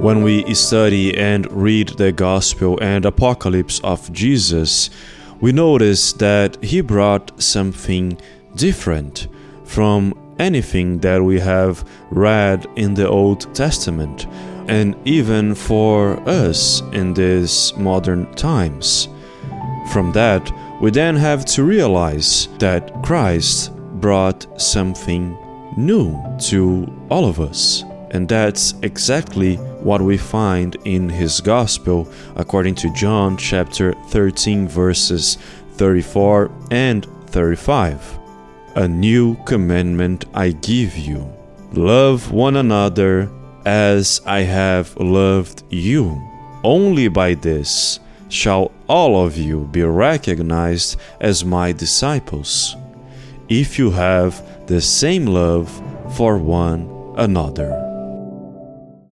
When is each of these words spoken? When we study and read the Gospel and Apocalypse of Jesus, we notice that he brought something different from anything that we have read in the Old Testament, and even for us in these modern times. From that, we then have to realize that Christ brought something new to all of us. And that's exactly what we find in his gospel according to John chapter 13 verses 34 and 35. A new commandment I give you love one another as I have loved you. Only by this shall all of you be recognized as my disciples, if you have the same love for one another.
When 0.00 0.22
we 0.22 0.54
study 0.54 1.14
and 1.14 1.46
read 1.52 1.90
the 1.90 2.10
Gospel 2.10 2.78
and 2.80 3.04
Apocalypse 3.04 3.80
of 3.80 4.10
Jesus, 4.14 4.88
we 5.42 5.52
notice 5.52 6.14
that 6.14 6.56
he 6.64 6.80
brought 6.80 7.30
something 7.40 8.16
different 8.56 9.28
from 9.64 10.14
anything 10.38 11.00
that 11.00 11.22
we 11.22 11.38
have 11.40 11.86
read 12.10 12.66
in 12.76 12.94
the 12.94 13.06
Old 13.06 13.54
Testament, 13.54 14.26
and 14.68 14.96
even 15.04 15.54
for 15.54 16.18
us 16.26 16.80
in 16.92 17.12
these 17.12 17.74
modern 17.76 18.32
times. 18.36 19.06
From 19.92 20.12
that, 20.12 20.50
we 20.80 20.90
then 20.90 21.14
have 21.14 21.44
to 21.44 21.62
realize 21.62 22.48
that 22.58 23.02
Christ 23.02 23.76
brought 24.00 24.46
something 24.58 25.36
new 25.76 26.18
to 26.48 26.90
all 27.10 27.26
of 27.26 27.38
us. 27.38 27.84
And 28.10 28.28
that's 28.28 28.74
exactly 28.82 29.56
what 29.56 30.02
we 30.02 30.16
find 30.16 30.76
in 30.84 31.08
his 31.08 31.40
gospel 31.40 32.10
according 32.36 32.74
to 32.76 32.92
John 32.92 33.36
chapter 33.36 33.92
13 34.08 34.68
verses 34.68 35.38
34 35.74 36.50
and 36.70 37.06
35. 37.26 38.18
A 38.76 38.88
new 38.88 39.36
commandment 39.44 40.24
I 40.34 40.50
give 40.50 40.96
you 40.96 41.32
love 41.72 42.32
one 42.32 42.56
another 42.56 43.30
as 43.64 44.20
I 44.26 44.40
have 44.40 44.96
loved 44.96 45.62
you. 45.70 46.20
Only 46.64 47.08
by 47.08 47.34
this 47.34 48.00
shall 48.28 48.72
all 48.88 49.24
of 49.24 49.36
you 49.36 49.66
be 49.72 49.82
recognized 49.82 50.98
as 51.20 51.44
my 51.44 51.72
disciples, 51.72 52.76
if 53.48 53.78
you 53.78 53.90
have 53.90 54.66
the 54.66 54.80
same 54.80 55.26
love 55.26 55.70
for 56.16 56.38
one 56.38 57.14
another. 57.16 57.89